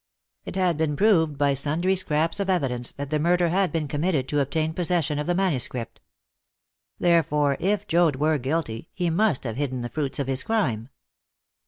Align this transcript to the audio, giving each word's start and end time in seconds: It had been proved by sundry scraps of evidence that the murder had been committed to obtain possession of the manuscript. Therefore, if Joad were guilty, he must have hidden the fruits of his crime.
It 0.45 0.55
had 0.55 0.77
been 0.77 0.95
proved 0.95 1.37
by 1.37 1.53
sundry 1.53 1.95
scraps 1.95 2.39
of 2.39 2.49
evidence 2.49 2.91
that 2.93 3.11
the 3.11 3.19
murder 3.19 3.49
had 3.49 3.71
been 3.71 3.87
committed 3.87 4.27
to 4.29 4.39
obtain 4.39 4.73
possession 4.73 5.19
of 5.19 5.27
the 5.27 5.35
manuscript. 5.35 6.01
Therefore, 6.97 7.55
if 7.59 7.85
Joad 7.85 8.15
were 8.15 8.39
guilty, 8.39 8.89
he 8.95 9.11
must 9.11 9.43
have 9.43 9.57
hidden 9.57 9.81
the 9.83 9.89
fruits 9.89 10.17
of 10.17 10.25
his 10.25 10.41
crime. 10.41 10.89